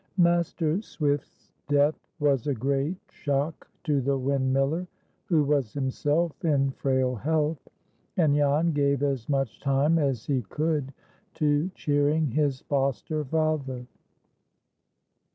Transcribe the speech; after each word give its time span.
Master 0.17 0.81
Swift's 0.81 1.51
death 1.67 1.93
was 2.19 2.47
a 2.47 2.55
great 2.55 2.95
shock 3.11 3.69
to 3.83 4.01
the 4.01 4.17
windmiller, 4.17 4.87
who 5.25 5.43
was 5.43 5.73
himself 5.73 6.43
in 6.43 6.71
frail 6.71 7.13
health; 7.13 7.67
and 8.17 8.33
Jan 8.35 8.71
gave 8.71 9.03
as 9.03 9.29
much 9.29 9.59
time 9.59 9.99
as 9.99 10.25
he 10.25 10.41
could 10.41 10.91
to 11.35 11.69
cheering 11.75 12.31
his 12.31 12.61
foster 12.61 13.23
father. 13.23 13.85